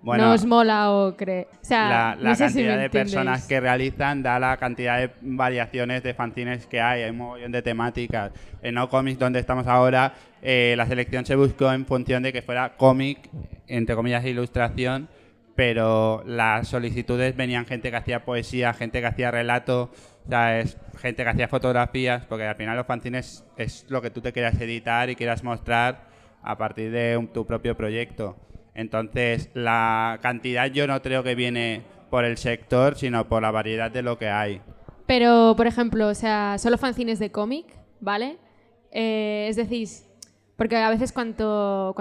[0.03, 1.47] no os mola o cree.
[1.61, 6.67] O sea, la, cantidad de personas que realizan da la cantidad de variaciones de fanzines
[6.67, 8.31] que hay, hay un montón de temáticas.
[8.61, 12.41] En No Comics, donde estamos ahora, eh, la selección se buscó en función de que
[12.41, 13.29] fuera cómic,
[13.67, 15.07] entre comillas, ilustración,
[15.55, 19.91] pero las solicitudes venían gente que hacía poesía, gente que hacía relato,
[20.29, 24.33] es gente que hacía fotografías, porque al final los fanzines es lo que tú te
[24.33, 26.07] quieras editar y quieras mostrar
[26.41, 28.35] a partir de tu propio proyecto.
[28.75, 33.91] Entonces, la cantidad yo no creo que viene por el sector, sino por la variedad
[33.91, 34.62] de lo que hay.
[35.05, 37.65] Pero, por ejemplo, o sea, solo fanzines de cómic,
[37.99, 38.38] ¿vale?
[38.91, 39.88] Eh, es decir,
[40.55, 41.93] porque a veces cuando,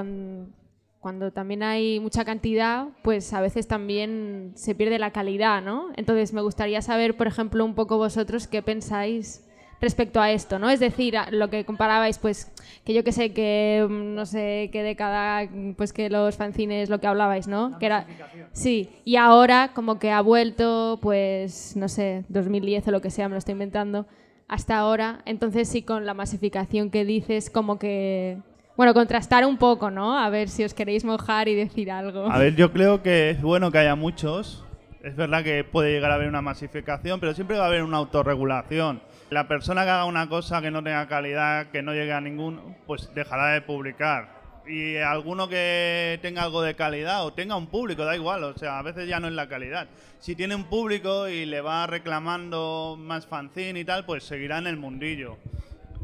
[1.00, 5.88] cuando, también hay mucha cantidad, pues a veces también se pierde la calidad, ¿no?
[5.96, 9.44] Entonces, me gustaría saber, por ejemplo, un poco vosotros qué pensáis
[9.83, 10.71] respecto a esto, ¿no?
[10.71, 12.51] Es decir, lo que comparabais, pues,
[12.85, 17.01] que yo que sé, que mm, no sé qué década, pues que los fanzines, lo
[17.01, 17.79] que hablabais, ¿no?
[17.79, 18.07] que era,
[18.53, 23.29] sí, y ahora como que ha vuelto, pues, no sé, 2010 o lo que sea,
[23.29, 24.07] me lo estoy inventando,
[24.49, 25.21] hasta ahora.
[25.27, 28.38] Entonces sí, con la masificación que dices, como que
[28.77, 30.18] bueno, contrastar un poco, ¿no?
[30.18, 32.31] A ver si os queréis mojar y decir algo.
[32.31, 34.64] A ver, yo creo que es bueno que haya muchos.
[35.03, 37.99] Es verdad que puede llegar a haber una masificación, pero siempre va a haber una
[37.99, 39.03] autorregulación.
[39.33, 42.77] La persona que haga una cosa que no tenga calidad, que no llegue a ningún,
[42.87, 44.29] pues dejará de publicar.
[44.66, 48.79] Y alguno que tenga algo de calidad o tenga un público, da igual, o sea,
[48.79, 49.88] a veces ya no es la calidad.
[50.18, 54.66] Si tiene un público y le va reclamando más fanzine y tal, pues seguirá en
[54.66, 55.38] el mundillo.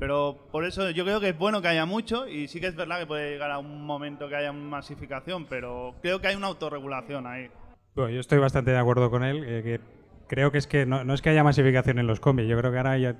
[0.01, 2.77] Pero por eso yo creo que es bueno que haya mucho y sí que es
[2.77, 6.47] verdad que puede llegar a un momento que haya masificación, pero creo que hay una
[6.47, 7.51] autorregulación ahí.
[7.95, 9.97] Bueno, yo estoy bastante de acuerdo con él, eh, que
[10.29, 12.71] creo que es que no, no, es que haya masificación en los cómics, yo creo
[12.71, 13.14] que ahora hay,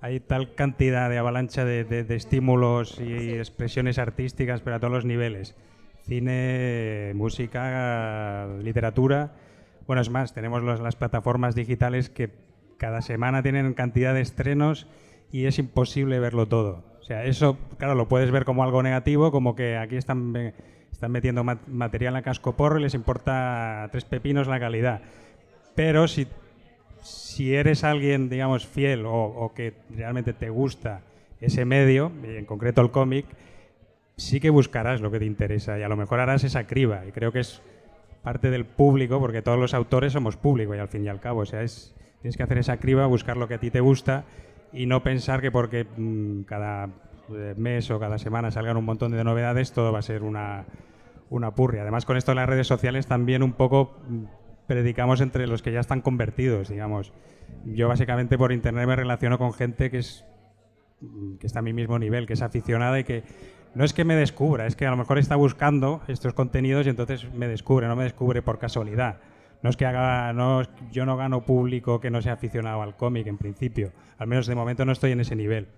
[0.00, 4.92] hay tal cantidad de avalancha de, de, de estímulos y expresiones artísticas, pero a todos
[4.92, 5.56] los niveles.
[6.04, 9.34] Cine, música, literatura.
[9.86, 12.30] Bueno, es más, tenemos los, las plataformas digitales que
[12.76, 14.88] cada semana tienen cantidad de estrenos
[15.30, 16.84] y es imposible verlo todo.
[17.00, 20.54] O sea, eso, claro, lo puedes ver como algo negativo, como que aquí están,
[20.90, 25.02] están metiendo mat material a casco porro y les importa tres pepinos la calidad.
[25.74, 26.26] Pero si,
[27.02, 31.02] si eres alguien, digamos, fiel o, que realmente te gusta
[31.40, 33.26] ese medio, en concreto el cómic,
[34.16, 37.04] sí que buscarás lo que te interesa y a lo mejor harás esa criba.
[37.06, 37.60] Y creo que es
[38.22, 41.40] parte del público, porque todos los autores somos público y al fin y al cabo,
[41.40, 44.24] o sea, es, tienes que hacer esa criba, buscar lo que a ti te gusta
[44.72, 46.88] y no pensar que porque mmm, cada
[47.56, 50.64] mes o cada semana salgan un montón de novedades, todo va a ser una,
[51.30, 51.82] una purria.
[51.82, 53.96] Además, con esto de las redes sociales también un poco
[54.66, 57.12] predicamos entre los que ya están convertidos, digamos.
[57.64, 60.24] Yo básicamente por internet me relaciono con gente que es
[61.40, 63.24] que está a mi mismo nivel, que es aficionada y que
[63.74, 66.90] no es que me descubra, es que a lo mejor está buscando estos contenidos y
[66.90, 69.20] entonces me descubre, no me descubre por casualidad.
[69.62, 73.26] No es que haga, no, yo no gano público que no sea aficionado al cómic
[73.28, 73.92] en principio.
[74.18, 75.68] Al menos de momento no estoy en ese nivel.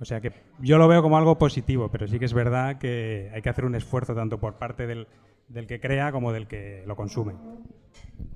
[0.00, 3.30] O sea que yo lo veo como algo positivo, pero sí que es verdad que
[3.34, 5.08] hay que hacer un esfuerzo tanto por parte del,
[5.48, 7.34] del que crea como del que lo consume.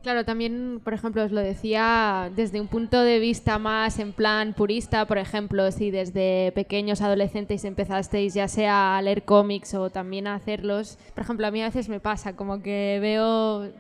[0.03, 4.53] Claro, también, por ejemplo, os lo decía desde un punto de vista más en plan
[4.53, 10.27] purista, por ejemplo, si desde pequeños adolescentes empezasteis ya sea a leer cómics o también
[10.27, 13.73] a hacerlos, por ejemplo, a mí a veces me pasa como que veo,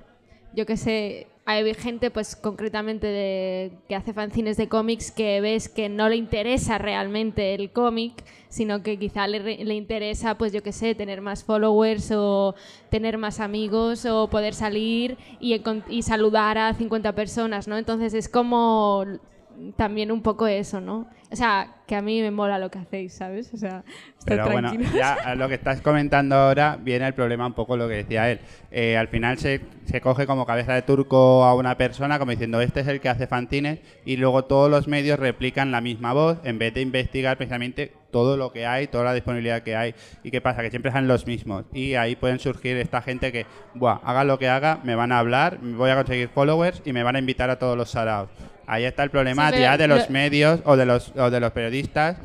[0.54, 5.68] yo qué sé, hay gente pues concretamente de, que hace fanzines de cómics que ves
[5.68, 10.62] que no le interesa realmente el cómic, sino que quizá le, le, interesa pues yo
[10.62, 12.54] qué sé, tener más followers o
[12.88, 17.76] tener más amigos o poder salir y, y saludar a 50 personas, ¿no?
[17.76, 19.04] Entonces es como
[19.76, 21.08] también un poco eso, ¿no?
[21.30, 23.52] O sea, que a mí me mola lo que hacéis, ¿sabes?
[23.52, 23.84] O sea,
[24.18, 27.88] estoy Pero bueno, ya lo que estás comentando ahora viene el problema un poco lo
[27.88, 28.40] que decía él.
[28.70, 32.60] Eh, al final se, se, coge como cabeza de turco a una persona como diciendo
[32.60, 36.38] este es el que hace fantines y luego todos los medios replican la misma voz
[36.44, 39.92] en vez de investigar precisamente todo lo que hay, toda la disponibilidad que hay.
[40.22, 40.62] ¿Y qué pasa?
[40.62, 41.64] Que siempre son los mismos.
[41.72, 45.18] Y ahí pueden surgir esta gente que, Buah, haga lo que haga, me van a
[45.18, 48.28] hablar, voy a conseguir followers y me van a invitar a todos los saraos.
[48.68, 51.50] Ahí está el problema sí, ya de los medios o de los, o de los
[51.50, 52.18] periodistas,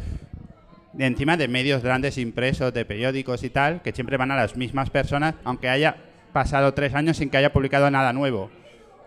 [0.99, 4.91] encima de medios grandes impresos, de periódicos y tal, que siempre van a las mismas
[4.91, 5.95] personas, aunque haya
[6.33, 8.51] pasado tres años sin que haya publicado nada nuevo.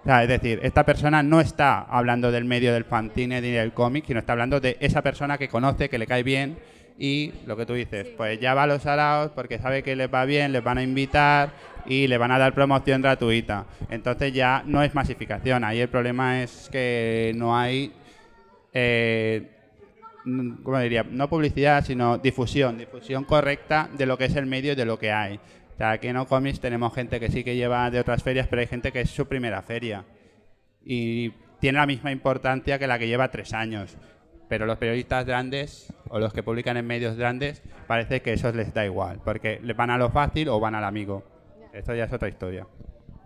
[0.05, 4.19] Es decir, esta persona no está hablando del medio del fantine ni del cómic, sino
[4.19, 6.59] está hablando de esa persona que conoce, que le cae bien
[6.99, 10.13] y lo que tú dices, pues ya va a los araos porque sabe que les
[10.13, 11.51] va bien, les van a invitar
[11.87, 13.67] y le van a dar promoción gratuita.
[13.91, 17.93] Entonces ya no es masificación, ahí el problema es que no hay,
[18.73, 19.51] eh,
[20.25, 21.05] ¿cómo diría?
[21.09, 24.99] No publicidad, sino difusión, difusión correcta de lo que es el medio y de lo
[24.99, 25.41] que hay.
[25.75, 28.61] O sea, aquí en Ocomics tenemos gente que sí que lleva de otras ferias, pero
[28.61, 30.05] hay gente que es su primera feria
[30.85, 31.31] y
[31.61, 33.97] tiene la misma importancia que la que lleva tres años.
[34.49, 38.75] Pero los periodistas grandes o los que publican en medios grandes parece que eso les
[38.75, 41.23] da igual, porque les van a lo fácil o van al amigo.
[41.73, 42.67] Esto ya es otra historia.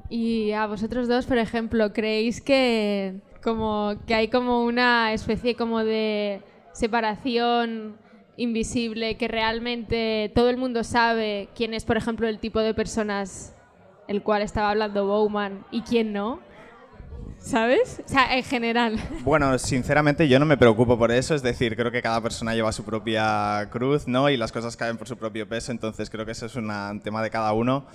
[0.08, 5.82] Y a vosotros dos, por ejemplo, ¿creéis que, como, que hay como una especie como
[5.82, 7.96] de separación
[8.36, 13.54] invisible que realmente todo el mundo sabe quién es, por ejemplo, el tipo de personas
[14.08, 16.40] el cual estaba hablando Bowman y quién no?
[17.38, 18.02] ¿Sabes?
[18.04, 18.98] O sea, en general.
[19.24, 22.72] Bueno, sinceramente yo no me preocupo por eso, es decir, creo que cada persona lleva
[22.72, 24.30] su propia cruz, ¿no?
[24.30, 27.22] Y las cosas caen por su propio peso, entonces creo que eso es un tema
[27.22, 27.86] de cada uno.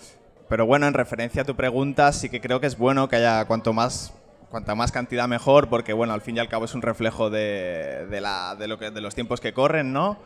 [0.50, 3.46] Pero bueno, en referencia a tu pregunta, sí que creo que es bueno que haya
[3.46, 4.14] cuanto más
[4.52, 8.06] cuanta más cantidad mejor, porque bueno, al fin y al cabo es un reflejo de,
[8.08, 8.22] de,
[8.68, 10.18] lo de los tiempos que corren, ¿no?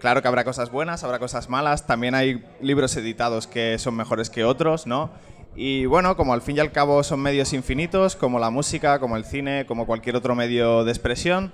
[0.00, 4.30] Claro que habrá cosas buenas, habrá cosas malas, también hay libros editados que son mejores
[4.30, 5.10] que otros, ¿no?
[5.54, 9.18] Y bueno, como al fin y al cabo son medios infinitos, como la música, como
[9.18, 11.52] el cine, como cualquier otro medio de expresión,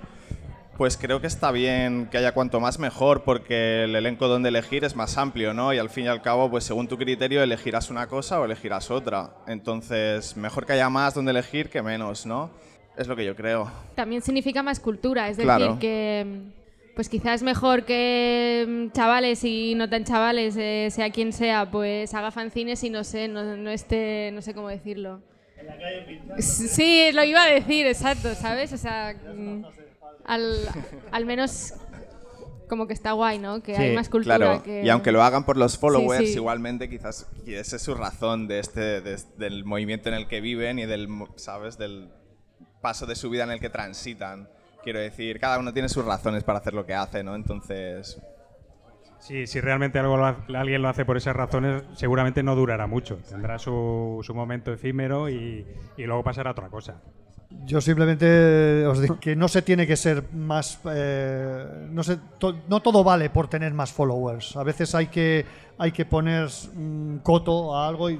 [0.77, 4.83] pues creo que está bien que haya cuanto más mejor, porque el elenco donde elegir
[4.83, 5.73] es más amplio, ¿no?
[5.73, 8.91] Y al fin y al cabo, pues según tu criterio, elegirás una cosa o elegirás
[8.91, 9.31] otra.
[9.47, 12.51] Entonces, mejor que haya más donde elegir que menos, ¿no?
[12.95, 13.71] Es lo que yo creo.
[13.95, 15.77] También significa más cultura, es decir, Claro.
[15.79, 16.25] que
[16.95, 21.69] pues quizás es mejor que mm, chavales y no tan chavales, eh, sea quien sea,
[21.69, 25.21] pues haga fanzines y no sé, no, no esté, no sé cómo decirlo.
[26.39, 28.73] Sí, lo iba a decir, exacto, ¿sabes?
[28.73, 29.63] O sea, mm,
[30.27, 30.69] al,
[31.11, 31.73] al menos
[32.69, 33.63] como que está guay, ¿no?
[33.63, 34.83] Que Sí, hay más cultura Claro, que...
[34.83, 36.35] y aunque lo hagan por los followers, sí.
[36.35, 40.41] igualmente quizás y esa es su razón de este, de- del movimiento en el que
[40.41, 41.77] viven y del, mo- ¿sabes?
[41.77, 42.09] Del
[42.81, 44.49] paso de su vida en el que transitan.
[44.83, 47.35] Quiero decir, cada uno tiene sus razones para hacer lo que hace, ¿no?
[47.35, 48.21] Entonces,
[49.19, 52.85] Sí, si realmente algo lo ha- alguien lo hace por esas razones, seguramente no durará
[52.85, 53.17] mucho.
[53.29, 55.65] Tendrá su, su momento efímero y,
[55.97, 57.01] y luego pasará a otra cosa.
[57.49, 60.79] Yo simplemente os digo que no se tiene que ser más.
[60.91, 64.55] eh, no, se, to- no todo vale por tener más followers.
[64.57, 65.45] A veces hay que,
[65.77, 68.19] hay que poner mm, coto a algo, y-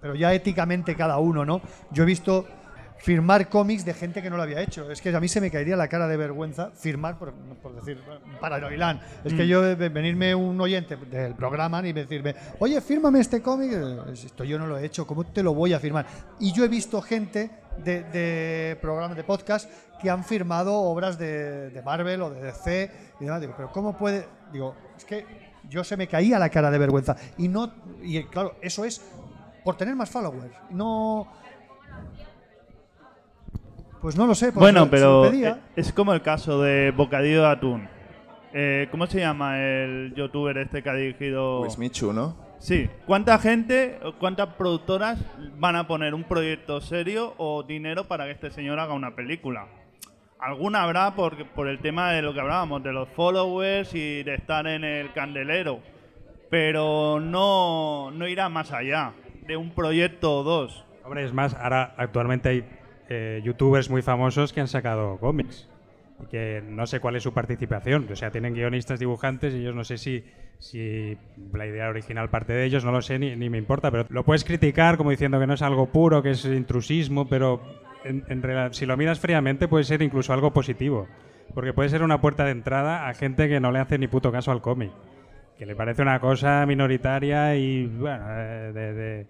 [0.00, 1.60] pero ya éticamente cada uno, ¿no?
[1.90, 2.46] Yo he visto
[2.98, 4.90] firmar cómics de gente que no lo había hecho.
[4.90, 7.32] Es que a mí se me caería la cara de vergüenza firmar, por,
[7.62, 8.00] por decir,
[8.40, 9.00] para Noilan.
[9.24, 13.70] Es que yo, eh, venirme un oyente del programa y decirme, oye, fírmame este cómic.
[13.74, 16.06] eh, Esto yo no lo he hecho, ¿cómo te lo voy a firmar?
[16.40, 21.70] Y yo he visto gente de, de programas de podcast que han firmado obras de,
[21.70, 23.40] de Marvel o de DC y demás.
[23.40, 24.26] Digo, pero ¿cómo puede?
[24.52, 25.24] Digo, es que
[25.68, 27.16] yo se me caía la cara de vergüenza.
[27.38, 29.00] Y no, y claro, eso es
[29.64, 30.52] por tener más followers.
[30.70, 31.28] No.
[34.00, 34.46] Pues no lo sé.
[34.46, 35.60] pues Bueno, pero se pedía.
[35.76, 37.88] e- es como el caso de Bocadillo de Atún.
[38.52, 41.60] Eh, ¿Cómo se llama el youtuber este que ha dirigido?
[41.62, 42.36] Wismichu, ¿no?
[42.62, 42.88] Sí.
[43.06, 45.18] ¿Cuánta gente, cuántas productoras
[45.58, 49.66] van a poner un proyecto serio o dinero para que este señor haga una película?
[50.38, 54.36] Alguna habrá por, por el tema de lo que hablábamos, de los followers y de
[54.36, 55.80] estar en el candelero.
[56.50, 59.12] Pero no, no irá más allá
[59.44, 60.84] de un proyecto o dos.
[61.02, 62.64] Hombre, es más, ahora actualmente hay
[63.08, 65.68] eh, youtubers muy famosos que han sacado cómics.
[66.30, 68.06] Que no sé cuál es su participación.
[68.10, 70.24] O sea, tienen guionistas, dibujantes, y yo no sé si,
[70.58, 71.16] si
[71.52, 73.90] la idea original parte de ellos, no lo sé ni, ni me importa.
[73.90, 77.60] Pero lo puedes criticar como diciendo que no es algo puro, que es intrusismo, pero
[78.04, 81.06] en- en si lo miras fríamente puede ser incluso algo positivo.
[81.54, 84.32] Porque puede ser una puerta de entrada a gente que no le hace ni puto
[84.32, 84.90] caso al cómic.
[85.58, 89.26] Que le parece una cosa minoritaria y, bueno, eh, de- de,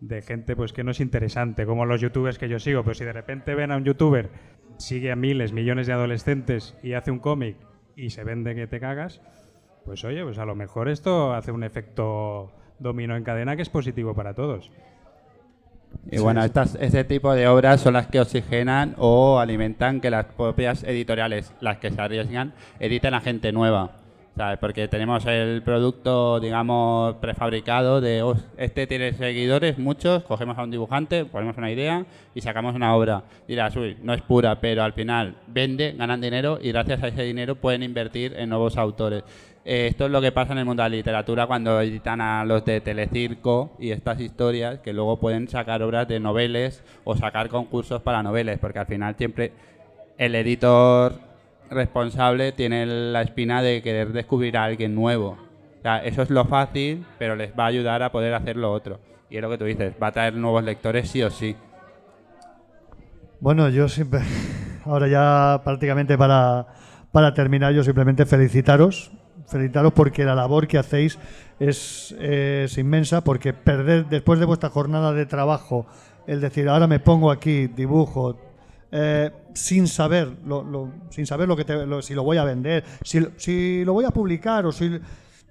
[0.00, 2.82] de gente pues que no es interesante, como los youtubers que yo sigo.
[2.82, 4.28] Pero si de repente ven a un youtuber,
[4.80, 7.56] sigue a miles, millones de adolescentes y hace un cómic
[7.96, 9.20] y se vende que te cagas,
[9.84, 13.68] pues oye, pues a lo mejor esto hace un efecto dominó en cadena que es
[13.68, 14.70] positivo para todos.
[16.10, 20.26] Y bueno, estas, este tipo de obras son las que oxigenan o alimentan que las
[20.26, 23.99] propias editoriales, las que se arriesgan, editen a gente nueva.
[24.60, 30.70] Porque tenemos el producto, digamos, prefabricado de "Oh, este tiene seguidores, muchos, cogemos a un
[30.70, 33.22] dibujante, ponemos una idea y sacamos una obra.
[33.46, 37.22] Dirás, uy, no es pura, pero al final vende, ganan dinero y gracias a ese
[37.22, 39.24] dinero pueden invertir en nuevos autores.
[39.64, 42.44] Eh, esto es lo que pasa en el mundo de la literatura cuando editan a
[42.46, 47.50] los de Telecirco y estas historias que luego pueden sacar obras de noveles o sacar
[47.50, 49.52] concursos para noveles, porque al final siempre
[50.16, 51.29] el editor
[51.70, 55.38] responsable tiene la espina de querer descubrir a alguien nuevo.
[55.78, 58.72] O sea, eso es lo fácil, pero les va a ayudar a poder hacer lo
[58.72, 59.00] otro.
[59.30, 61.56] Y es lo que tú dices, va a traer nuevos lectores sí o sí.
[63.38, 64.20] Bueno, yo siempre,
[64.84, 66.66] ahora ya prácticamente para,
[67.12, 69.10] para terminar, yo simplemente felicitaros,
[69.46, 71.18] felicitaros porque la labor que hacéis
[71.58, 75.86] es, es inmensa, porque perder después de vuestra jornada de trabajo,
[76.26, 78.36] el decir, ahora me pongo aquí, dibujo,
[78.92, 83.24] eh, sin saber lo, sin saber lo que te- si lo voy a vender, si,
[83.36, 84.98] si lo voy a publicar o si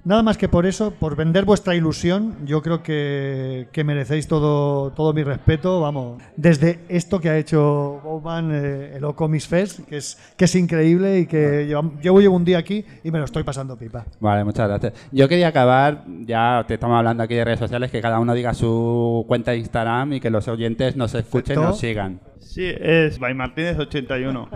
[0.03, 4.91] nada más que por eso, por vender vuestra ilusión, yo creo que, que merecéis todo,
[4.91, 9.97] todo mi respeto, vamos, desde esto que ha hecho Bowman, eh, el Ocomis Fest, que
[9.97, 13.43] es, que es increíble y que yo llevo un día aquí y me lo estoy
[13.43, 14.05] pasando pipa.
[14.19, 14.93] Vale, muchas gracias.
[15.11, 18.53] Yo quería acabar, ya te estamos hablando aquí de redes sociales, que cada uno diga
[18.53, 22.21] su cuenta de Instagram y que los oyentes nos escuchen y nos sigan.
[22.39, 24.49] Sí, es by Martínez 81.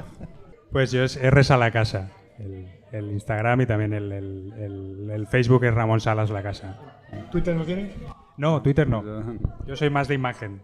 [0.71, 5.10] Pues yo es R a la casa, el, el Instagram y también el, el- el-
[5.12, 6.77] el Facebook es Ramón Salas la casa.
[7.32, 7.93] ¿Twitter no tienes?
[8.38, 9.03] No, Twitter no.
[9.67, 10.62] Yo soy más de imagen.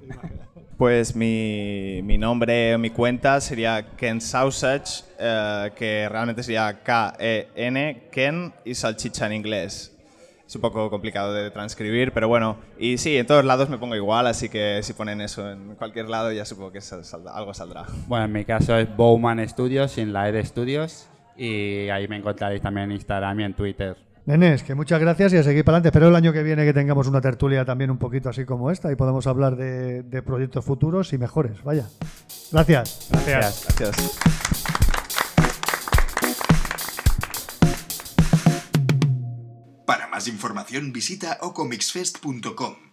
[0.77, 8.53] Pues mi, mi nombre, mi cuenta sería Ken Sausage, eh, que realmente sería K-E-N, Ken
[8.63, 9.95] y salchicha en inglés.
[10.47, 12.57] Es un poco complicado de transcribir, pero bueno.
[12.79, 16.09] Y sí, en todos lados me pongo igual, así que si ponen eso en cualquier
[16.09, 17.85] lado ya supongo que sal- saldrá- algo saldrá.
[18.07, 21.07] Bueno, en mi caso es Bowman Studios, sin la E de Studios,
[21.39, 23.95] y ahí me encontraréis también en Instagram y en Twitter.
[24.25, 25.89] Nenes, que muchas gracias y a seguir para adelante.
[25.89, 28.91] Espero el año que viene que tengamos una tertulia también un poquito así como esta
[28.91, 31.63] y podamos hablar de, de proyectos futuros y mejores.
[31.63, 31.87] Vaya.
[32.51, 33.09] Gracias.
[33.11, 33.75] Gracias.
[33.79, 34.19] Gracias.
[39.85, 42.88] Para más información visita ocomixfest.com.